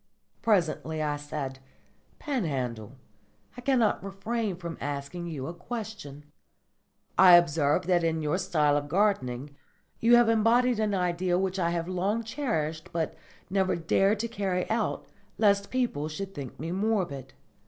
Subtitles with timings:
[0.41, 1.59] Presently I said,
[2.17, 2.93] "Panhandle,
[3.55, 6.25] I cannot refrain from asking you a question.
[7.19, 9.55] I observe that in your style of gardening
[9.99, 13.13] you have embodied an idea which I have long cherished but
[13.47, 15.05] never dared to carry out
[15.37, 17.33] lest people should think me morbid.